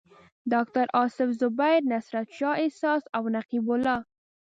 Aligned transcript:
ډاکټر 0.51 0.85
اصف 1.01 1.29
زبیر، 1.41 1.79
نصرت 1.91 2.27
شاه 2.37 2.59
احساس 2.63 3.03
او 3.15 3.23
نقیب 3.35 3.65
الله. 3.75 3.97